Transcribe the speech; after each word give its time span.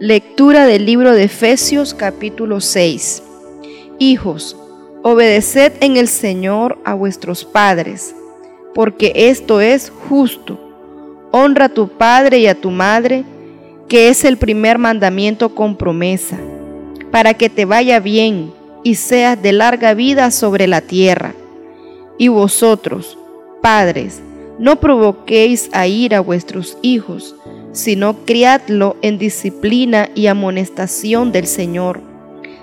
Lectura 0.00 0.64
del 0.64 0.86
libro 0.86 1.12
de 1.12 1.24
Efesios 1.24 1.92
capítulo 1.92 2.60
6. 2.60 3.20
Hijos, 3.98 4.56
obedeced 5.02 5.72
en 5.80 5.96
el 5.96 6.06
Señor 6.06 6.78
a 6.84 6.94
vuestros 6.94 7.44
padres, 7.44 8.14
porque 8.76 9.10
esto 9.16 9.60
es 9.60 9.90
justo. 10.08 10.56
Honra 11.32 11.64
a 11.64 11.68
tu 11.68 11.88
padre 11.88 12.38
y 12.38 12.46
a 12.46 12.54
tu 12.54 12.70
madre, 12.70 13.24
que 13.88 14.08
es 14.08 14.24
el 14.24 14.36
primer 14.36 14.78
mandamiento 14.78 15.56
con 15.56 15.76
promesa, 15.76 16.38
para 17.10 17.34
que 17.34 17.50
te 17.50 17.64
vaya 17.64 17.98
bien 17.98 18.52
y 18.84 18.94
seas 18.94 19.42
de 19.42 19.50
larga 19.50 19.94
vida 19.94 20.30
sobre 20.30 20.68
la 20.68 20.80
tierra. 20.80 21.34
Y 22.18 22.28
vosotros, 22.28 23.18
padres, 23.60 24.22
no 24.60 24.78
provoquéis 24.78 25.68
a 25.72 25.88
ir 25.88 26.14
a 26.14 26.20
vuestros 26.20 26.78
hijos, 26.82 27.34
sino 27.78 28.24
criadlo 28.24 28.96
en 29.02 29.18
disciplina 29.18 30.10
y 30.16 30.26
amonestación 30.26 31.30
del 31.30 31.46
Señor. 31.46 32.00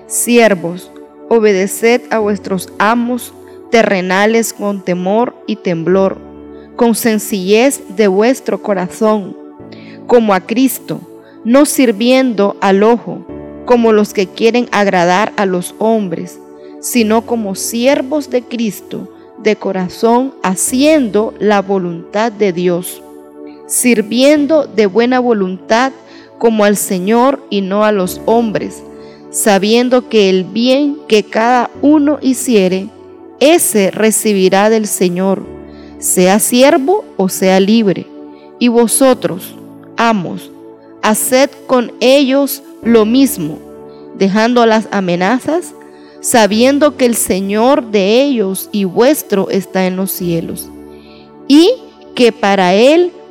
Siervos, 0.08 0.92
obedeced 1.30 2.02
a 2.10 2.20
vuestros 2.20 2.68
amos 2.80 3.34
terrenales 3.72 4.52
con 4.52 4.84
temor 4.84 5.34
y 5.48 5.56
temblor, 5.56 6.18
con 6.76 6.96
sencillez 6.96 7.82
de 7.96 8.10
vuestro 8.10 8.62
corazón, 8.62 9.38
como 10.06 10.34
a 10.34 10.42
Cristo, 10.42 11.00
no 11.46 11.66
sirviendo 11.66 12.58
al 12.60 12.84
ojo, 12.84 13.26
como 13.66 13.94
los 13.94 14.14
que 14.14 14.28
quieren 14.28 14.68
agradar 14.74 15.32
a 15.38 15.46
los 15.46 15.76
hombres, 15.78 16.42
sino 16.82 17.26
como 17.26 17.56
siervos 17.56 18.30
de 18.30 18.44
Cristo, 18.44 19.10
de 19.42 19.56
corazón, 19.56 20.36
haciendo 20.44 21.34
la 21.40 21.62
voluntad 21.62 22.34
de 22.34 22.52
Dios 22.52 23.02
sirviendo 23.68 24.66
de 24.66 24.86
buena 24.86 25.20
voluntad 25.20 25.92
como 26.38 26.64
al 26.64 26.78
Señor 26.78 27.46
y 27.50 27.62
no 27.62 27.84
a 27.84 27.92
los 27.92 28.22
hombres, 28.26 28.84
sabiendo 29.32 30.10
que 30.10 30.30
el 30.30 30.44
bien 30.44 30.98
que 31.08 31.24
cada 31.24 31.70
uno 31.82 32.20
hiciere, 32.22 32.90
ese 33.40 33.92
recibirá 33.92 34.70
del 34.70 34.88
Señor, 34.88 35.46
sea 36.00 36.40
siervo 36.40 37.04
o 37.18 37.30
sea 37.30 37.60
libre. 37.60 38.08
Y 38.60 38.70
vosotros, 38.70 39.56
amos, 39.98 40.52
haced 41.02 41.50
con 41.68 41.92
ellos 42.00 42.64
lo 42.82 43.06
mismo, 43.06 43.60
dejando 44.18 44.66
las 44.66 44.88
amenazas, 44.92 45.74
sabiendo 46.22 46.96
que 46.96 47.06
el 47.06 47.16
Señor 47.16 47.92
de 47.92 48.24
ellos 48.24 48.70
y 48.72 48.86
vuestro 48.86 49.50
está 49.50 49.86
en 49.86 49.98
los 49.98 50.12
cielos, 50.12 50.70
y 51.48 51.70
que 52.16 52.32
para 52.32 52.74
Él 52.74 53.12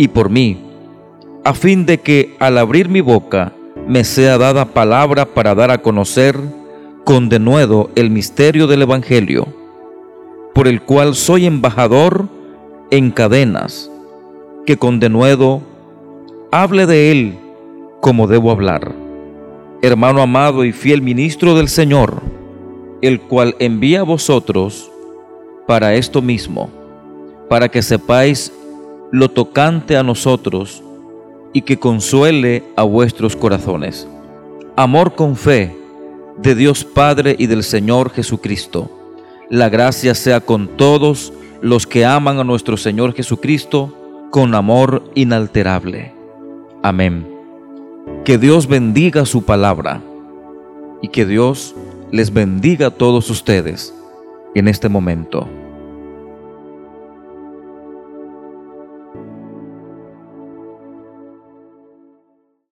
y 0.00 0.08
por 0.08 0.30
mí, 0.30 0.56
a 1.44 1.52
fin 1.52 1.84
de 1.84 1.98
que 1.98 2.34
al 2.38 2.56
abrir 2.56 2.88
mi 2.88 3.02
boca 3.02 3.52
me 3.86 4.02
sea 4.02 4.38
dada 4.38 4.64
palabra 4.64 5.26
para 5.26 5.54
dar 5.54 5.70
a 5.70 5.82
conocer 5.82 6.40
con 7.04 7.28
denuedo 7.28 7.90
el 7.96 8.08
misterio 8.08 8.66
del 8.66 8.80
Evangelio, 8.80 9.46
por 10.54 10.68
el 10.68 10.80
cual 10.80 11.14
soy 11.14 11.44
embajador 11.44 12.28
en 12.90 13.10
cadenas, 13.10 13.90
que 14.64 14.78
con 14.78 15.00
denuedo 15.00 15.60
hable 16.50 16.86
de 16.86 17.12
él 17.12 17.38
como 18.00 18.26
debo 18.26 18.52
hablar. 18.52 18.94
Hermano 19.82 20.22
amado 20.22 20.64
y 20.64 20.72
fiel 20.72 21.02
ministro 21.02 21.54
del 21.54 21.68
Señor, 21.68 22.22
el 23.02 23.20
cual 23.20 23.54
envía 23.58 24.00
a 24.00 24.04
vosotros 24.04 24.90
para 25.66 25.92
esto 25.92 26.22
mismo, 26.22 26.70
para 27.50 27.68
que 27.68 27.82
sepáis 27.82 28.50
lo 29.12 29.30
tocante 29.30 29.96
a 29.96 30.02
nosotros 30.02 30.82
y 31.52 31.62
que 31.62 31.78
consuele 31.78 32.64
a 32.76 32.84
vuestros 32.84 33.36
corazones. 33.36 34.06
Amor 34.76 35.14
con 35.14 35.36
fe 35.36 35.76
de 36.38 36.54
Dios 36.54 36.84
Padre 36.84 37.34
y 37.38 37.46
del 37.46 37.62
Señor 37.62 38.10
Jesucristo. 38.10 38.90
La 39.48 39.68
gracia 39.68 40.14
sea 40.14 40.40
con 40.40 40.68
todos 40.76 41.32
los 41.60 41.86
que 41.86 42.04
aman 42.04 42.38
a 42.38 42.44
nuestro 42.44 42.76
Señor 42.76 43.14
Jesucristo 43.14 43.94
con 44.30 44.54
amor 44.54 45.02
inalterable. 45.14 46.14
Amén. 46.82 47.26
Que 48.24 48.38
Dios 48.38 48.68
bendiga 48.68 49.26
su 49.26 49.44
palabra 49.44 50.00
y 51.02 51.08
que 51.08 51.26
Dios 51.26 51.74
les 52.12 52.32
bendiga 52.32 52.88
a 52.88 52.90
todos 52.90 53.28
ustedes 53.28 53.94
en 54.54 54.68
este 54.68 54.88
momento. 54.88 55.48